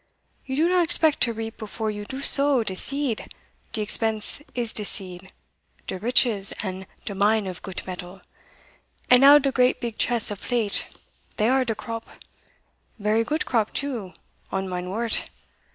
You 0.47 0.55
do 0.55 0.67
not 0.67 0.83
expect 0.83 1.21
to 1.21 1.31
reap 1.31 1.57
before 1.59 1.91
you 1.91 2.05
do 2.05 2.21
sow 2.21 2.63
de 2.63 2.75
seed: 2.75 3.31
de 3.71 3.83
expense 3.83 4.41
is 4.55 4.73
de 4.73 4.83
seed 4.83 5.31
de 5.85 5.99
riches 5.99 6.53
and 6.63 6.87
de 7.05 7.13
mine 7.13 7.45
of 7.45 7.61
goot 7.61 7.85
metal, 7.85 8.21
and 9.11 9.21
now 9.21 9.37
de 9.37 9.51
great 9.51 9.79
big 9.79 9.99
chests 9.99 10.31
of 10.31 10.41
plate, 10.41 10.87
they 11.37 11.49
are 11.49 11.63
de 11.63 11.75
crop 11.75 12.07
vary 12.97 13.23
goot 13.23 13.45
crop 13.45 13.73
too, 13.73 14.13
on 14.51 14.67
mine 14.67 14.89
wort. 14.89 15.29